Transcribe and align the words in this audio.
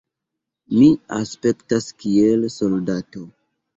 Mi 0.77 0.87
aspektas 1.17 1.91
kiel 2.05 2.49
soldato. 2.59 3.27